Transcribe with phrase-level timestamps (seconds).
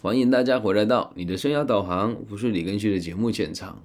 [0.00, 3.82] 欢迎大家回来到你的生涯导航，我是李根旭的节目现场。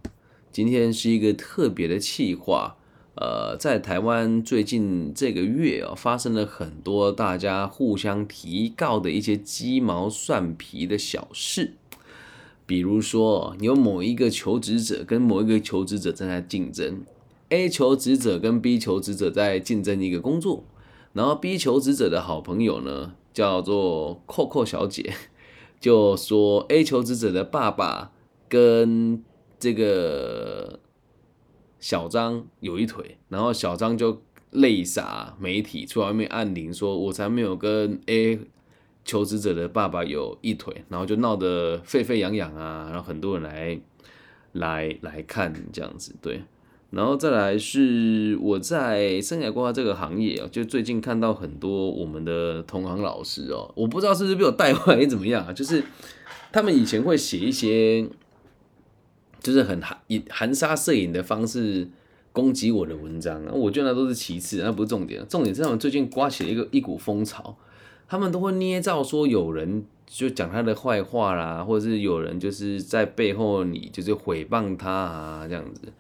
[0.52, 2.76] 今天是一个特别的企划，
[3.16, 11.74] 呃，在台湾最近这个月啊，发生了很多大家互相提告的一些鸡毛蒜皮的小事。
[12.68, 17.02] 比如说，有某一个求职者跟某一个求职者正在竞争
[17.50, 20.64] ，A 求职者跟 B 求职者在竞争一个工作，
[21.14, 25.12] 然后 B 求职者的好朋友呢，叫做扣扣小姐。
[25.84, 28.14] 就说 A 求职者的爸爸
[28.48, 29.22] 跟
[29.60, 30.80] 这个
[31.78, 38.40] 小张有一腿，然后小张就泪洒媒体，出来外面按铃说：“我才没有跟 A
[39.04, 43.78] 求职者的爸爸有一腿。”然后就闹得沸沸扬扬啊，然后很多人来
[44.54, 46.44] 来来看这样子，对。
[46.96, 55.52] 然后再来是我在生涯规划这个行业啊，就最近看到很多我们的同行老师哦，我不知道是不是被我带坏，还是怎么样啊？
[55.52, 55.84] 就是
[56.52, 58.08] 他们以前会写一些，
[59.42, 61.90] 就是很含以含沙射影的方式
[62.32, 67.58] 攻击我的文章，我觉得那都是其次，那不是重点，重点是他们最近刮起了一个一股风潮，
[68.08, 75.92] 他们都会捏造说有人就讲他的坏话啦，或者是有人就是在背后你就是诽谤他啊这样子。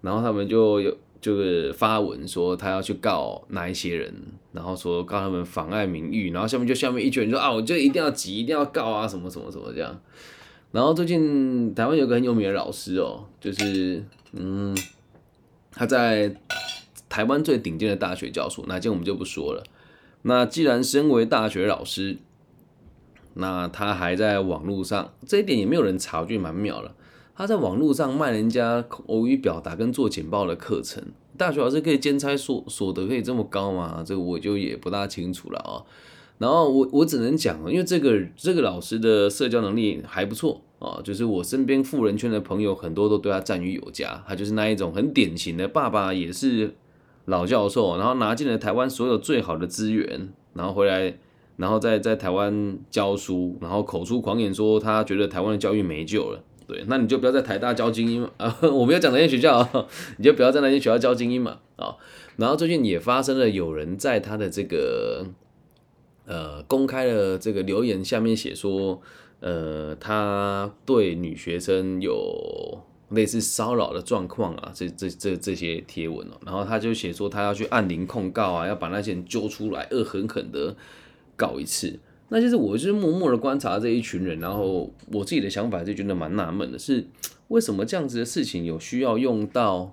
[0.00, 4.14] 然后他们就有就是发文说他要去告哪一些人，
[4.52, 10.00] 然后说告他们妨碍名誉，然后下面就下面一群人说啊，我就一定要急，一定要告啊，什么什么什么这样。
[10.72, 14.76] 然后最近台湾有个很有名的老师哦，就是嗯，
[15.72, 16.34] 他在
[17.08, 19.64] 台湾最顶尖的大学教书，哪间我们就不说了。
[20.22, 22.18] 那既然身为大学老师，
[23.34, 26.94] 那他还在网络上，这一点也没有人查，我觉蛮妙了。
[27.40, 31.02] 他在网络上卖人家口语表达跟做简报的课程，
[31.38, 34.04] 大学老师可以兼差所所得可以这么高吗？
[34.06, 35.80] 这个我就也不大清楚了啊。
[36.36, 44.22] 然后我我只能讲，因为这个这个老师的社交能力还不错啊，就是我身边富人圈的朋友很多都对他赞誉有加。
[44.28, 46.74] 他就是那一种很典型的爸爸也是
[47.24, 51.16] 老教授，然后拿进了台湾所有最好的资源，然后回来，
[51.56, 56.44] 然后在在台湾教书，然后口出狂言说他觉得台湾的教育没救了。
[56.70, 58.56] 对，那你就不要在台大教精英嘛啊！
[58.72, 59.88] 我没有讲那些学校，
[60.18, 61.96] 你就不要在那些学校教精英嘛啊！
[62.36, 65.26] 然后最近也发生了，有人在他的这个
[66.26, 69.02] 呃公开的这个留言下面写说，
[69.40, 80.76] 呃，他对女学生有类似骚扰的状况啊，这这这这些贴文哦，然后他就写说他要去按铃控告啊，要把那些人揪出来，恶狠狠的
[81.36, 81.98] 告一次。
[82.32, 87.04] 那就是我就是默默的观察这一群人，然后我自己的想法就觉得蛮纳闷的，是
[87.48, 89.92] 为什么这样子的事情有需要用到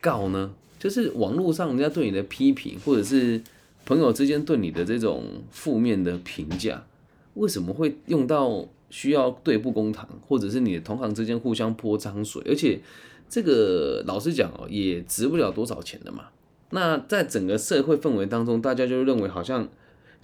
[0.00, 0.54] 告呢？
[0.78, 3.42] 就是网络上人家对你的批评，或者是
[3.84, 6.86] 朋友之间对你的这种负面的评价，
[7.34, 12.42] 为什么会用到需要对簿公堂，或者是你的同行之间互相泼脏水？
[12.46, 12.80] 而且
[13.28, 16.28] 这个老实讲哦，也值不了多少钱的嘛。
[16.70, 19.68] 那在整个社会氛围当中，大家就认为好像。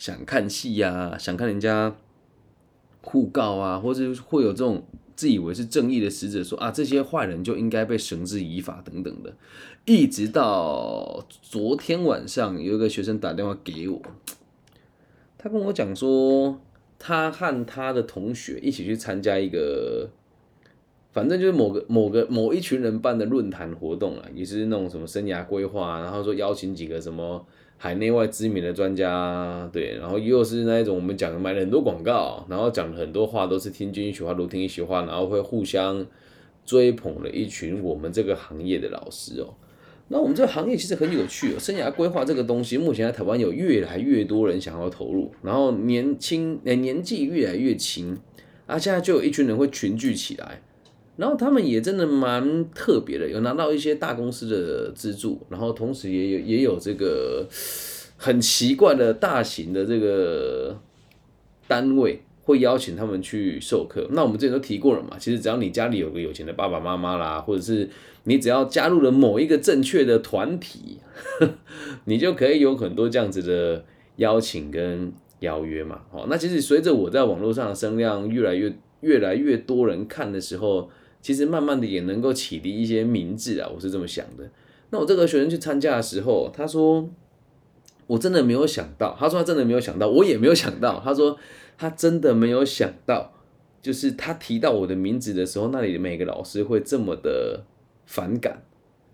[0.04, 1.96] 想看戏呀，想看人家
[3.00, 4.84] 互告啊，或者会有这种
[5.16, 9.32] 自以为是正义的使者说啊，这些坏人就应该被绳之以法等等的。
[9.86, 14.02] 一直到昨天晚上，有一个学生打电话给我，
[15.38, 16.60] 他跟我讲说，
[16.98, 20.10] 他和他的同学一起去参加一个，
[21.14, 27.46] 反正就是某个某个某一群人办的论坛活动啊，也是那种什么生涯规划，然后说邀请几个什么。
[27.84, 36.06] 海内外知名的专家，对，然后又是那一种我们讲买了很多广告，然后讲了很多话都是听君一席话，如听一席话，然后会互相
[36.64, 39.52] 追捧了一群我们这个行业的老师哦。
[40.08, 48.16] 那我们这个行业其实很有趣哦，生涯规划这个东西，目前在台湾有越来越多人想要投入，然后年轻诶年纪越来越轻，
[48.64, 50.62] 啊，现在就有一群人会群聚起来。
[51.16, 57.46] 然后他们也真的蛮特别的，有拿到一些大公司的资助，然后同时也有也有这个
[58.16, 60.76] 很奇怪的大型的这个
[61.68, 64.06] 单位会邀请他们去授课。
[64.10, 67.88] 那我们之前都提过了嘛，其实只要你家里有个有钱的爸爸妈妈啦，或者是
[68.24, 70.98] 你只要加入了某一个正确的团体，
[72.06, 73.84] 你就可以有很多这样子的
[74.16, 76.00] 邀请跟邀约嘛。
[76.10, 80.90] 好，那其实随着我在网络上的声量越来越越来越多人看的时候，
[81.24, 84.46] 其实慢慢的也能够启迪一些明智啊，我是这么想的。
[84.90, 87.08] 那我这个学生去参加的时候，他说
[88.06, 91.00] 我真的没有想到，他说他真的没有想到，我也没有想到。
[91.02, 91.38] 他说
[91.78, 93.32] 他真的没有想到，
[93.80, 97.64] 就是他提到我的名字的时候，那里的每个老师会这么的
[98.04, 98.62] 反感，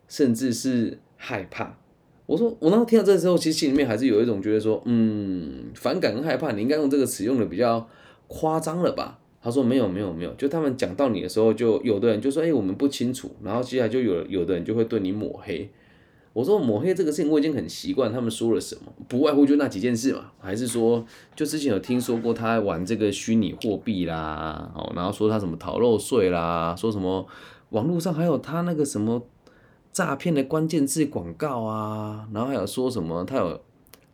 [0.09, 1.79] 甚至是害怕。
[2.27, 7.89] 我说我那时听到这时候，其实心里面还是有一种觉得说，嗯，反感跟害怕，你应该用这个词用的比较
[8.27, 9.20] 夸张了吧？
[9.43, 15.71] 他说没有没有没有，就他们讲到你的时候，就有的人就说哎我们不清楚，然后接下来就有有的人就会对你抹黑。
[16.33, 21.05] 我说抹黑这个事情我已经很习惯，他们说了什么，不外乎就那几件事嘛，还是说
[21.35, 27.27] 就之前有听说过他玩这个虚拟货币啦，哦，然后说他什么逃漏税啦，说什么
[27.71, 29.27] 网络上还有他那个什么
[29.91, 33.61] 诈骗的关键字广告啊，然后还有说什么他有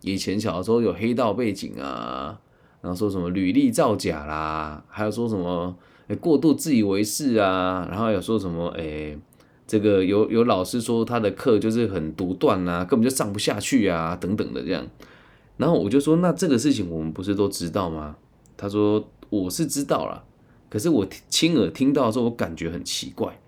[0.01, 2.41] 以前小的时候有黑道背景啊，
[2.81, 5.77] 然后说什么履历造假啦，还有说什么
[6.21, 9.19] 过度自以为是啊，然后有说什么诶。
[9.69, 14.87] 这个有有老师说他的课就是很独断啊，根本就上不下去啊，等等的这样。
[15.57, 18.17] 然后我就说，那这个事情我们不是都知道吗？
[18.57, 20.23] 他说我是知道了，
[20.71, 23.41] 可是我亲耳听到的时候，我感觉很奇怪。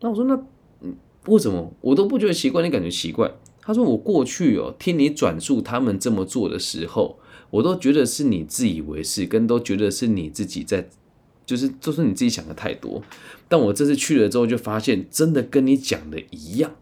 [0.00, 0.34] 那我说那
[0.80, 0.96] 嗯，
[1.26, 3.30] 为什么我都不觉得奇怪，你感觉奇怪？
[3.62, 7.18] 他说我过去哦听你转述他们这么做的时候，
[7.50, 10.88] 我都觉得是你自以为是，跟都觉得是你自己在。
[11.46, 13.02] 就是就是你自己想的太多，
[13.48, 16.76] 但我这次去了之后就发现，真的跟你讲的一样，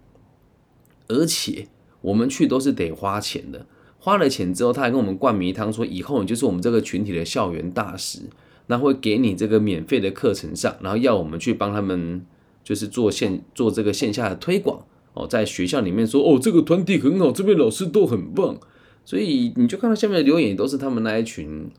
[1.07, 1.69] 而且
[2.03, 3.65] 我们去都是得花钱的，
[3.99, 8.25] 花了钱之后，他还跟我们灌迷汤，说以后你就是我们这个群体的校园大使，
[8.67, 12.27] 那会给你这个免费的课程上，然后要我们去帮他们，
[12.63, 14.85] 就是做线做这个线下的推广。
[15.19, 18.59] 哦，在学校里面说哦，这个团体很好，这边老师都很棒，
[19.05, 21.71] 所以你就看到下面的留言都是他们那一群。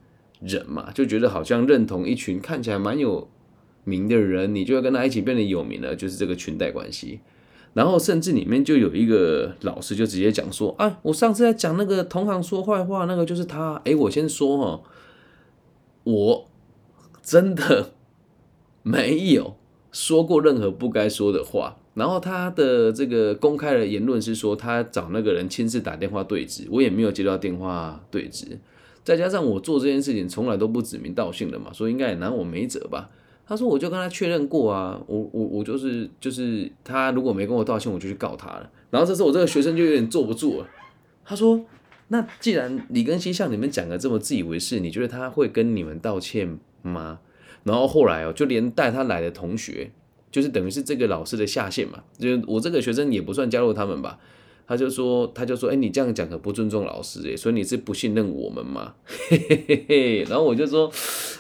[0.42, 3.28] 人嘛，就觉得好像认同一群看起来蛮有
[3.84, 7.20] 名的人，你就要跟他一起变得有名了，就是这个裙带关系。
[7.74, 14.82] 然后甚至里面就有一个老师就直接讲说：“啊，我上次在讲那个同行说坏话，那个就是他。”哎，我先说哈，
[16.06, 16.48] 我
[17.22, 17.92] 真的
[18.82, 19.58] 没有
[19.92, 21.79] 说过任何不该说的话。
[22.00, 28.58] 然后他的这个公开的言论是说，他找那个人亲自打电话对质，我也没有接到电话对质。
[29.04, 33.10] 再加上我做这件事情从来都不指名道姓的嘛，所以应该也拿我没辙吧？
[33.46, 38.70] 他说我就跟他确认过啊，我我我就是就是他如果没跟我道歉，我就去告他了。
[38.92, 40.68] 然后这时候我这个学生就有点坐不住了，
[41.26, 41.60] 他说
[42.10, 47.20] ：“那既然李根熙像你们讲的这么自以为是，你觉得他会跟你们道歉吗？”
[47.66, 49.92] 然后后来哦，就连带他来的同学，
[50.32, 54.20] 就是等于是这个老师的下线嘛，就我这个学生也不算加入他们吧。
[54.68, 58.94] 他就说，他就说，哎，你这样讲可不尊重老师，哎，所以你是不信任我们吗？
[59.08, 60.24] 嘿嘿嘿嘿。
[60.30, 60.92] 然后我就说，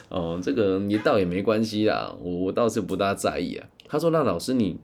[0.10, 3.68] 哦，这个你倒也没关系啦，我我倒是不大在意啊。
[3.88, 4.80] 他说，那老师你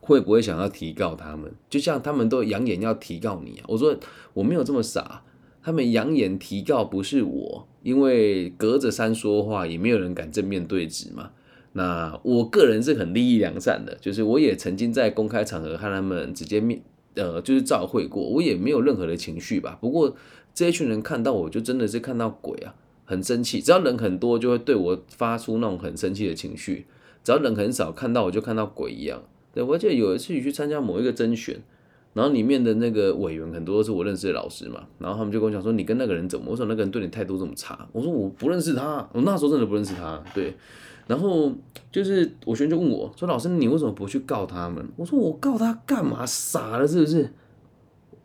[0.00, 1.50] 会不会想要提告他们？
[1.70, 3.64] 就像他们都扬言要提告你啊。
[3.68, 3.96] 我说
[4.34, 5.22] 我没有这么傻，
[5.62, 11.30] 他们扬言提告不是我，因为隔着山说话也没有人敢正面对质嘛。
[11.72, 16.82] 那我个人是很利益良善的，就是我也曾经在公开场合和他们直接面。
[17.14, 19.76] 呃，就是照会过，我也没有任何的情绪吧。
[19.82, 20.16] 不过
[20.54, 22.74] 这一群人看到我就真的是看到鬼啊，
[23.04, 23.60] 很生气。
[23.60, 26.86] 只要人很多，就会对我发出那种很生气的情绪；
[27.22, 29.22] 只要人很少，看到我就看到鬼一样。
[29.52, 31.60] 对我记得有一次去参加某一个甄选，
[32.14, 40.18] 然后里面的那个委员很多都是我认识的老师嘛，然后他们就跟我讲说：“你跟那个人怎么？”我说：“那个人对你态度这么差。”我说：“我不认识他。”我那时候真的不认识他。
[40.34, 40.54] 对。
[41.06, 41.52] 然后
[41.90, 46.24] 就是我学生就问我说：“老师，你为什么不去告他们？”我说：“我告他干嘛？
[46.24, 47.32] 傻了是不是？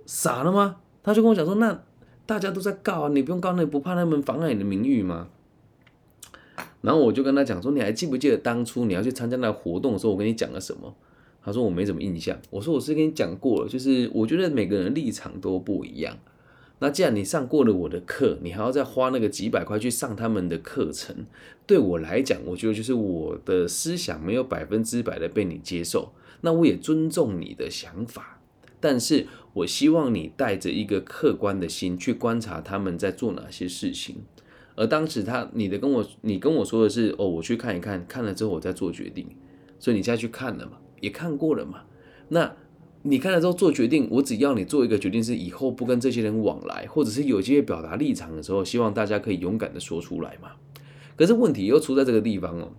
[0.06, 1.84] 傻了吗？”他就跟我讲说：“那
[2.26, 5.28] 大家都在告啊，你不用告，那不怕他们妨碍你的名誉吗？”
[6.82, 10.94] 然后我就跟他讲说：“你还记不记得当初你要去参加那个活动的时候，我跟你讲了什么？”
[11.44, 16.16] 他说：“我没什么印象。”我说：“我是跟你讲过了，就是我觉得每个人立场都不一样。”
[16.80, 21.26] 那既然你上过了我的课，你还要再花那个几百块去上他们的课程，
[21.66, 26.14] 对我来讲，我觉得就是我的思想没有百分之百的被你接受。
[26.42, 28.40] 那我也尊重你的想法，
[28.80, 34.18] 但是我希望你带着一个客观的心去观察他们在做哪些事情。
[34.76, 39.28] 而当时他你的跟我你跟我说的是哦，我去看一看，看了之后我再做决定。
[39.80, 41.86] 所以你现在去看了嘛，也看过了嘛，
[42.30, 42.56] 那。
[43.04, 50.52] 你看了之后做决定，我只要你做一个决定，是以后不跟这些人往来，或者是有机会表达立场的时候，希望大家可以勇敢的说出来嘛。
[51.16, 52.74] 可是问题又出在这个地方哦。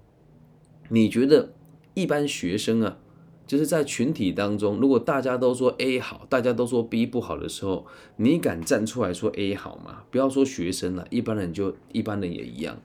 [0.90, 1.54] 你觉得
[1.94, 2.98] 一般学生啊，
[3.46, 10.04] 就是在群体当中，如果大家都说 A 好，大家都说 B 不好的时候，你敢站出来说 A 好吗？
[10.10, 12.80] 不要说学生了，一般人就一般人也一样。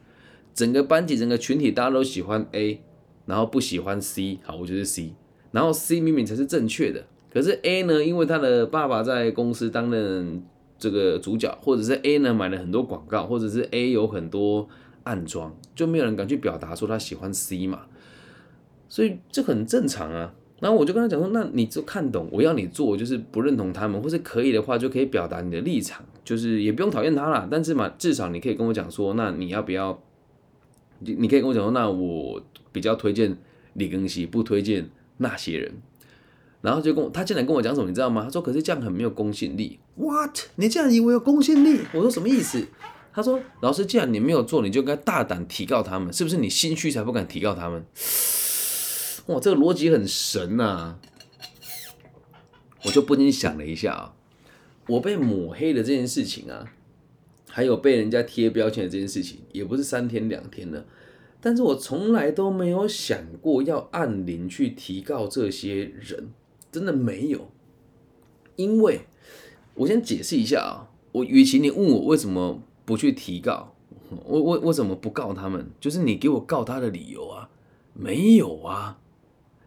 [0.53, 2.81] 整个班级、整个群体，大家都喜欢 A，
[3.25, 5.13] 然后不喜欢 C，好，我就是 C，
[5.51, 7.07] 然后 C 明明才是正确的。
[7.33, 10.43] 可是 A 呢，因为他的爸爸在公司担任
[10.77, 14.69] 这个主角，或者是 A 呢买了很多广告，或者是 A 有很多
[15.03, 17.87] 暗装，就没有人敢去表达说他喜欢 C 嘛，
[18.87, 20.35] 所以这很正常啊。
[20.59, 30.01] 然后我就跟他讲说，那你就看懂，我要你做，就是不认同他们，或是可以的话，就可以表达你的立场，就是也不用讨厌他啦，但是嘛，至少你可以跟我讲说，那你要不要
[30.99, 33.35] 你你可以跟我讲说，那我比较推荐
[33.73, 34.87] 李庚希，不推荐
[35.17, 35.73] 那些人。
[36.63, 38.23] 然后就跟我，他竟然跟我讲什么，你知道吗？
[38.23, 40.39] 他说：“可是这样很没有公信力。” What？
[40.55, 41.81] 你这样以为有公信力？
[41.93, 42.65] 我说什么意思？
[43.13, 46.37] 他说：“老师，既然你没有做，你就该大胆提告他们，是不是？
[46.37, 47.85] 你心虚才不敢提告他们？”
[49.27, 50.95] 哇，这个逻辑很神呐！
[52.85, 54.13] 我就不禁想了一下啊，
[54.87, 56.71] 我被抹黑的这件事情啊，
[57.49, 60.85] 还有被人家贴标签的这件事情，也不是三天两天了。
[61.41, 66.31] 但是我从来都没有想过要按铃去提告这些人。
[66.73, 67.51] 真的没有，
[68.55, 69.01] 因为
[69.75, 73.75] 我先解释一下啊，我与其你问我为什么不去提告，
[74.25, 77.47] 我我为什么不告他们，就是你给我告他的理由啊，
[77.93, 78.97] 没有啊，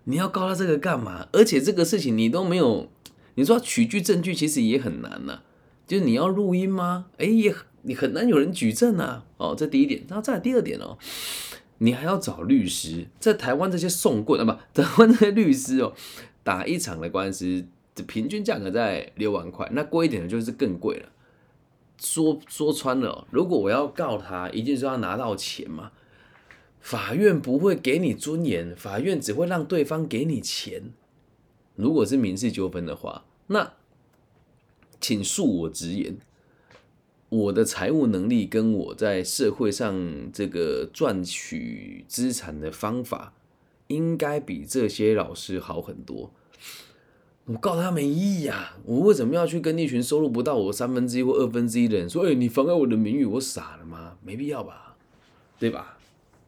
[0.02, 1.28] 你要告他这个干嘛？
[1.32, 2.88] 而且这个事情你都没有，
[3.36, 5.42] 你说取据证据其实也很难呐，
[5.86, 7.06] 就是你要录音吗？
[7.18, 9.24] 哎，也你很难有人举证啊。
[9.36, 10.98] 哦，这第一点，然后再来第二点哦，
[11.78, 15.92] 你还要找律师，在台湾这些送棍啊，不，台湾这些律师哦。
[16.46, 21.08] 打一场的官司，这平均价格在六万块，那贵一点的就是更贵了。
[21.98, 25.90] 说说穿了，如果我要告他，一定是要拿到钱嘛。
[26.78, 30.92] 法院不会给你尊严，法院只会让对方给你钱。
[31.74, 33.72] 如果是民事纠纷的话，那
[35.00, 36.16] 请恕我直言，
[37.28, 43.32] 我的财务能力跟我在社会上这个赚取资产的方法。
[43.88, 46.32] 应该比这些老师好很多。
[47.44, 48.76] 我告他没意义啊！
[48.84, 54.96] 我为什么要去跟一群收入不到我三分之一或二分之一的人说：“哎，你妨碍我的名誉，我傻了吗？”没必要吧，
[55.58, 55.96] 对吧？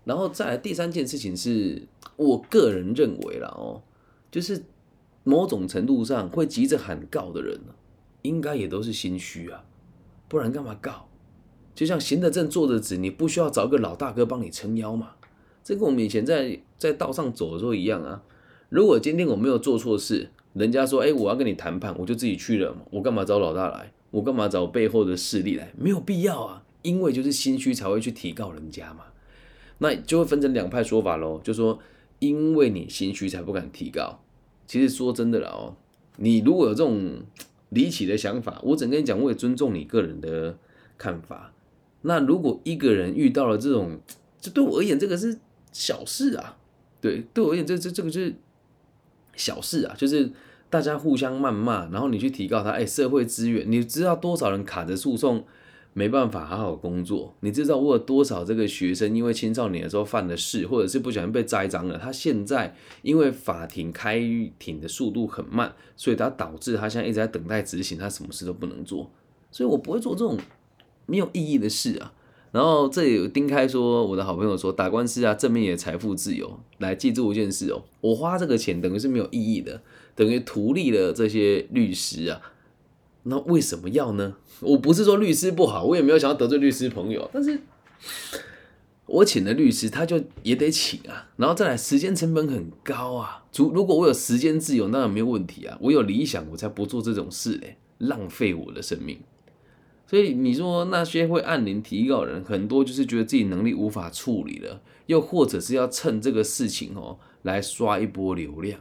[0.04, 3.82] 然后再来第三件事情是我个人认为了哦，
[4.30, 4.64] 就是
[5.22, 7.60] 某种程度上会急着喊告的人
[8.22, 9.64] 应该也都是心虚啊，
[10.26, 11.08] 不然干嘛告？
[11.76, 15.12] 就像行得正坐得直，你不需要找个老大哥帮你撑腰嘛。
[15.68, 18.22] 这跟我们以前在在道上走的时候一样啊。
[18.70, 22.74] 如果今天我没有做错事，人家说，哎，我要跟你谈判，我就自己去了。
[22.90, 23.92] 我干嘛找老大来？
[24.10, 25.70] 我干嘛找背后的势力来？
[25.76, 26.64] 没有必要啊。
[26.80, 29.00] 因为就是心虚才会去提告人家嘛。
[29.76, 31.38] 那就会分成两派说法喽。
[31.44, 31.78] 就说，
[32.18, 34.20] 因为你心虚才不敢提告。
[34.66, 35.76] 其实说真的了哦，
[36.16, 37.18] 你如果有这种
[37.68, 40.56] 离奇的想法，我只跟你讲，我也尊重你个人的
[40.96, 41.52] 看法。
[42.00, 44.00] 那如果一个人遇到了这种，
[44.40, 45.38] 这对我而言，这个是。
[45.78, 46.56] 小事啊，
[47.00, 48.34] 对，对我而言，这这这个就是
[49.36, 50.28] 小事啊，就是
[50.68, 55.44] 大家互相谩骂，然后你去提高他，哎，社会资源，你知道多少人卡着诉讼
[55.92, 57.32] 没办法好好工作？
[57.42, 64.18] 你知道我有多少这个学生因为青少年的时候犯的事，或者是不小心被栽赃了，他现在因为法庭开
[64.58, 69.08] 庭的速度很慢，所以他导致他现在一直在等待执行，他什么事都不能做，
[69.52, 70.36] 所以我不会做这种
[71.06, 72.12] 没有意义的事啊。
[72.50, 76.58] 然后这里有丁开说，我的好朋友说，打官司啊，正面也财富自由。
[76.78, 79.82] 来记住一件事哦，我花这个钱等于是没有意义的，
[80.14, 82.40] 等于图利了这些律师啊。
[83.24, 84.36] 那为什么要呢？
[84.60, 87.60] 我不是说律师不好，我也没有想要得罪律师朋友，但是
[89.04, 91.28] 我请的律师他就也得请啊。
[91.36, 93.44] 然后再来，时间成本很高啊。
[93.54, 95.76] 如如果我有时间自由，那然没有问题啊。
[95.82, 99.18] 我有理想，我才不做这种事嘞，浪费我的生命。
[100.08, 108.80] 所以你说那些会按铃提告人，很多就是觉得自己能力无法处理了，又或者是要趁这个事情哦来刷一波流量。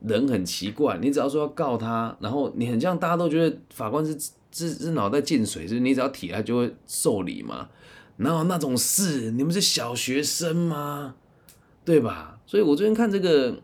[0.00, 4.18] 人很奇怪，你只要说要告他，然后你很像大家都觉得法官是
[4.50, 7.68] 是是脑袋进水，就是你只要提他就会受理嘛。
[8.16, 9.32] 哪有那种事？
[9.32, 11.14] 你们是小学生吗？
[11.84, 12.40] 对吧？
[12.46, 13.60] 所以我最近看这个，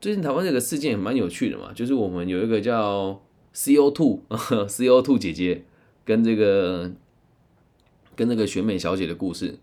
[0.00, 3.20] 最近台湾这个事件也蛮有趣的嘛，就是我们有一个叫
[3.52, 4.20] C O Two
[4.68, 5.64] C O Two 姐姐。
[6.06, 6.90] 跟这个
[8.14, 9.58] 跟那个选美小姐的故事，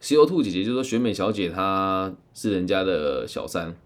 [0.00, 3.76] 西欧兔姐姐就说选美小姐她是人家的小三，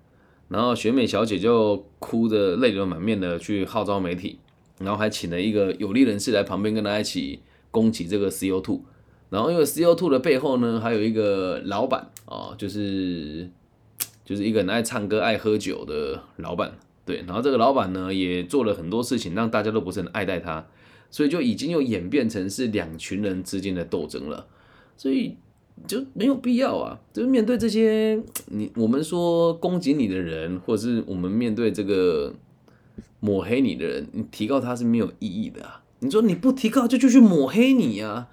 [0.48, 4.38] 然后选美小姐就哭着泪流满面的去号召媒体，
[4.78, 8.82] 然后还请了一个有利人士来旁边跟她一起攻击这个 C O Two，
[9.30, 13.50] 然后因为 C O Two 的背后呢还有一个老板啊，就是
[14.24, 20.66] 就是一个很爱唱歌爱喝酒的老板，对，然后这个老板呢也做了很多事情让大家都不是很爱戴他。
[21.10, 24.48] 所以就已经又演变成是两群人之间的斗争了，
[24.96, 25.36] 所以
[25.86, 26.98] 就没有必要啊！
[27.12, 32.34] 就是面对这些你我们说攻击你的人，或者是我们面对这个
[33.20, 35.84] 抹黑你的人，你提告他是没有意义的啊！
[36.00, 38.28] 你说你不提告就继续抹黑你啊？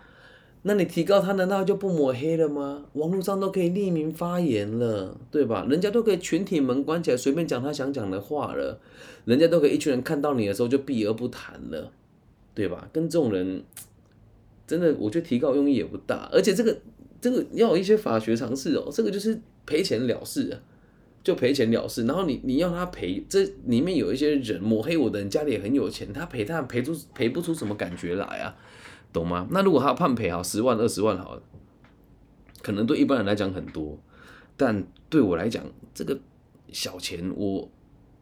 [0.63, 2.86] 那你提高他难道就不抹黑了吗？
[2.94, 5.65] 网络上都可以匿名发言了，对吧？
[5.70, 8.80] 人家都可以群体门关起来随便讲他想讲的话了，
[9.25, 11.91] 人家都可以一群人看到你的时候就避而不谈了。
[12.53, 12.89] 对吧？
[12.91, 13.63] 跟这种人，
[14.68, 16.30] 真的，我觉得提高用意也不大。
[16.34, 16.77] 而且这个
[17.22, 20.60] 这个要有一些法学常识哦，这个就是赔钱了事啊，
[21.24, 22.06] 就赔钱了事。
[22.06, 28.53] 然后你你要他赔，这里面有一些人抹黑我的人家里也很有钱，他赔他赔出赔不出什么感觉来啊，
[29.13, 29.48] 懂吗？
[29.51, 31.41] 那如果他判赔好十万二十万好了，
[32.62, 33.98] 可能对一般人来讲很多，
[34.56, 35.63] 但对我来讲
[35.94, 36.20] 这个
[36.72, 37.70] 小钱我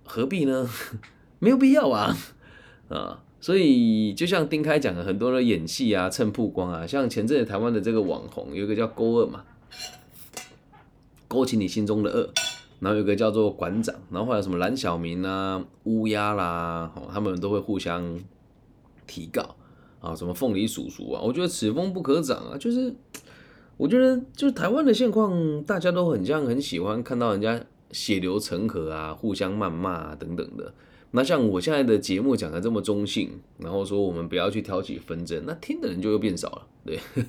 [0.03, 0.69] 何必呢？
[1.39, 2.15] 没有必要啊，
[2.89, 3.24] 啊。
[3.41, 9.46] 所以，就像丁开讲的，很多人演戏啊，蹭曝光啊，像前阵子台湾的这个网红，有一个叫勾二嘛，
[11.29, 12.29] 勾起你心中的恶，
[12.81, 18.19] 然后有个叫做馆长，然后还有什么蓝小明啊、乌鸦啦，哦，他们都会互相
[19.08, 19.55] 提告
[20.00, 22.94] 啊，什么凤梨叔叔啊，我觉得此风不可长啊，就是
[23.77, 30.74] 我觉得就是台湾的现况，大家都很像很喜欢看到人家血流成河啊，互相谩骂啊等等的。
[31.12, 37.00] 那像我现在的节目讲的这么中性，然后说我们不要去挑起纷争，那听的人就又变少了，对。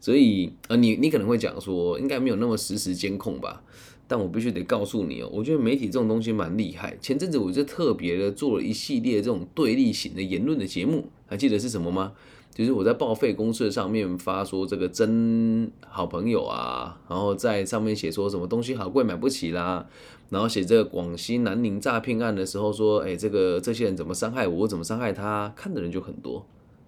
[0.00, 3.62] 所以呃，你你可能会讲说，应该没有那么实时监控吧？
[4.10, 6.96] 但我必须得告诉你哦，我觉得媒体这种东西蛮厉害。
[7.00, 12.12] 前阵子我就特别的做了一系列这种对立型的言论的节目，还记得是什么吗？
[12.52, 19.86] 就是我在报废公社上面发说这个真好朋友啊，然后在上面写说什么东西好贵买不起啦。
[20.28, 26.44] 然后写这个广西南宁诈骗案的时候，说，哎，这个这些人怎么伤害我，我怎么伤害他，看的人就很多，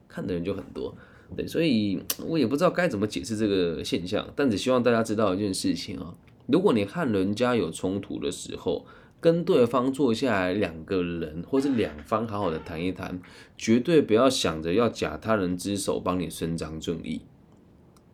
[0.08, 0.92] 看的人就很多，
[1.36, 6.12] 对，所以我也不知道该怎么解释这个现象，但只希望大家知道一件事情啊，
[6.52, 8.84] 如果你和人家有冲突的时候，
[9.20, 13.18] 跟对方坐下来，两个人或者两方好好的谈一谈，
[13.56, 17.22] 绝对不要想着要假他人之手帮你伸张正义，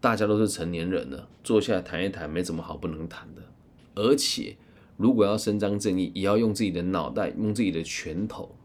[0.00, 3.42] 大家都是成年人了，坐下来谈一谈，没什么好不能谈的，
[3.96, 4.56] 而且。
[4.96, 8.56] 如果要伸张正义，也要用自己的脑袋，用自己的拳头。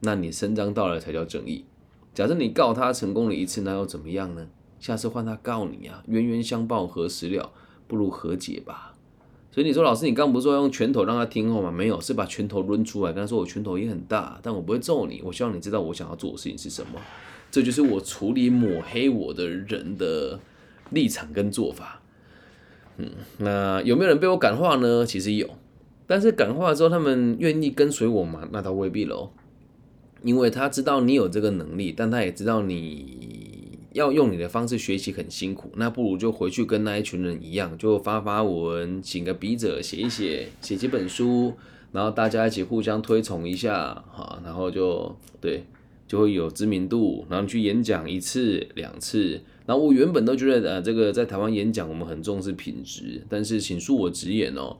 [0.00, 1.64] 那你伸张到了才叫正义。
[2.12, 4.46] 假设你告他成功了一次，那又怎么样呢？
[4.78, 7.50] 下次换他告你啊，冤冤相报何时了？
[7.88, 8.89] 不如和解吧。
[9.52, 11.70] 所以你说老师，你刚不是说用拳头让他听话吗？
[11.70, 15.20] 没有，是把拳头抡出来，跟他说我拳头也很大，但我不会揍你。
[15.24, 17.00] 我希望你知道我想要做的事情是什么。
[17.50, 20.38] 这就是我处理抹黑我的人的
[20.90, 22.00] 立场跟做法。
[22.98, 25.04] 嗯，那有没有人被我感化呢？
[25.04, 25.48] 其实有。
[26.06, 28.48] 但是感化之后，他们愿意跟随我吗？
[28.52, 29.30] 那倒未必喽。
[30.22, 33.39] 因为他知道你有这个能力，但他也知道你
[33.92, 41.54] 要用你的方式学习很辛苦，那不如就回去跟那一群人一样，就发发文，请个笔者写一写， 写几本书，
[41.92, 45.64] 然后大家一起互相推崇一下，哈，然后就对，
[46.06, 49.40] 就会有知名度，然后去演讲一次两次。
[49.66, 54.76] 然后我原本都觉得，呃，这个在台湾演讲我们很重视品质，但是请恕我直言哦。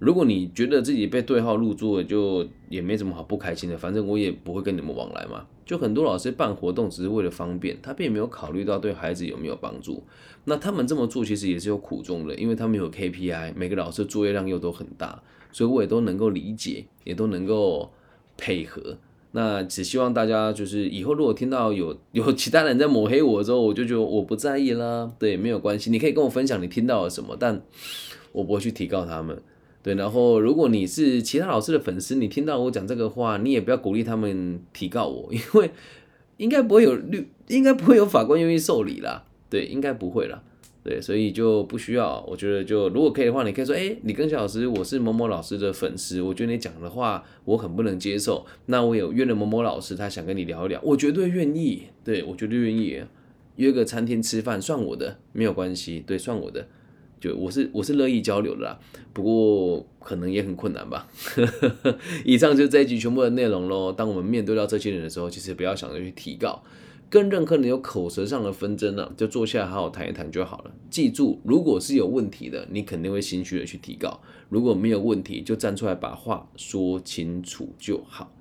[0.00, 5.46] 如果你觉得自己被对号入座，就也没什么好不开心的，反正我也不会跟你们往来嘛。
[5.64, 10.02] 就很多老师办活动只是为了方便，他并没有考虑到对孩子有没有帮助。
[10.46, 17.92] 那他们这么做其实也是有苦衷的，因为他们有 KPI，每个老师作业量又都很大，所以我也都能够理解，也都能够
[18.38, 18.96] 配合。
[19.32, 27.60] 那只希望大家就是以后如果听到有 有其他人在抹黑我之后，我就觉得我不在意啦，对，没有关系，你可以跟我分享你听到了什么，但
[28.32, 29.40] 我不会去提告他们。
[29.82, 35.70] 对，然后如果你是其他老师的粉丝，你听到我讲这个话，你也不要鼓励他们提告我， 因为
[36.36, 39.24] 应该不会有律，应该不会有法官愿意受理啦。
[39.48, 40.42] 对，应该不会啦。
[40.82, 42.24] 对，所以就不需要。
[42.26, 48.46] 我觉得就如果可以的话，你可以说，哎，李根小老师，我是某某老师的粉丝，我觉得你讲的话我很不能接受。
[48.66, 51.82] 那我有约了某某老师，他想跟你聊一聊，我绝对愿意。
[52.02, 53.02] 对我绝对愿意
[53.56, 56.02] 约个餐厅吃饭，算我的，没有关系。
[56.06, 56.66] 对，算我的。
[57.20, 58.78] 就我是我是乐意交流的啦，
[59.12, 61.06] 不过可能也很困难吧。
[62.24, 63.92] 以上就是这一集全部的内容喽。
[63.92, 66.62] 当我们面对到这些人的时候，其实不要想着去提告，
[67.10, 70.70] 跟任何人有口舌上的纷争呢，就坐下来好好谈一谈就好了。
[70.88, 78.32] 记住，如果是有问题的，你肯定会心虚的去提告；如果没有问题，就站出来把话说清楚就好。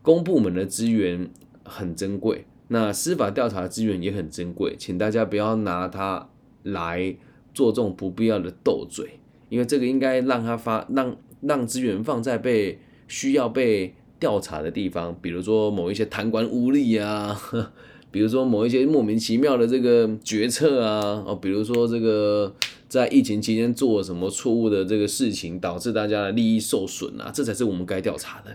[0.00, 1.28] 公部门的资源
[1.64, 6.30] 很珍贵，那司法调查资源也很珍贵，请大家不要拿它
[6.62, 7.16] 来。
[7.56, 17.34] 做这种不必要的斗嘴，因为这个应该让他发让让资源放在被需要被调查的地方，比如说某一些贪官污吏啊，
[18.12, 22.54] 比如说某一些莫名其妙的这个决策啊，哦，比如说这个
[22.88, 28.54] 在疫情期间做什么错误的这个事情，导致大家的利益受损啊，这才是我们该调查的，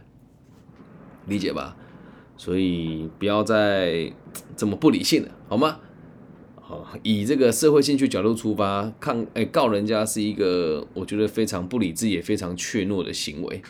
[1.25, 1.75] 理解吧？
[2.37, 4.11] 所以不要再
[4.55, 5.79] 这么不理性了，好吗？
[7.03, 13.61] 以这个社会兴趣角度出发，抗诶告人家是一个我觉得非常不理智也非常怯懦的行为。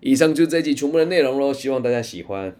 [0.00, 2.56] 以上就这一集全部的内容喽，希望大家喜欢。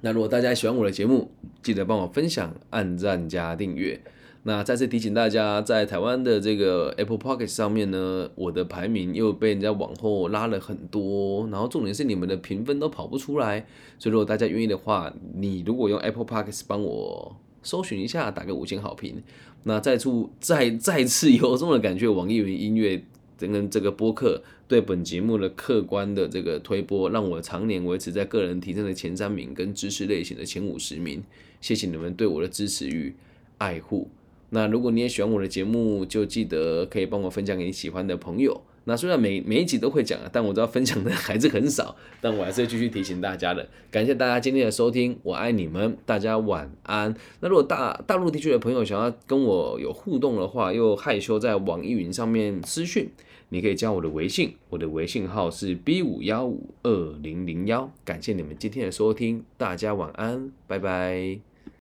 [0.00, 1.30] 那如果大家喜欢我的节目，
[1.62, 4.00] 记得帮我分享、按赞加订阅。
[4.44, 13.66] 那再次提醒大家，在台湾的这个 Apple Pocket 上面呢，我的排名又被人家往后拉了很多，然后重点是你们的评分都跑不出来，
[13.98, 17.36] 所以如果大家愿意的话，你如果用 Apple Pocket 帮我
[17.68, 19.22] 搜寻一下，打个五星好评，
[19.64, 20.08] 那再次
[20.40, 23.04] 再再次由衷的感觉，网易云音乐
[23.36, 31.22] 跟这个播客对本节目的客观的这个推播，让我常年维持在个人提升的前三名跟知识类型的前五十名，
[31.60, 33.14] 谢谢你们对我的支持与
[33.58, 34.08] 爱护。
[34.48, 38.62] 那如果你也喜欢我的节目，就记得可以帮我分享给你喜欢的朋友。
[38.88, 43.68] 那虽然每每一集都会讲啊，但我知道分享的 还是很少，但我还是继续提醒大家的。
[43.90, 47.14] 感谢大家今天的收听，我爱你们，大家晚安。
[47.40, 53.10] 那如果大大陆地区的朋友想要跟我有互动的话，又害羞在网易云上面私讯，
[53.50, 57.92] 你可以加我的微信，我的微信号是 B 五幺五二零零幺。
[58.06, 61.57] 感谢你们今天的收听，大家晚安，拜拜。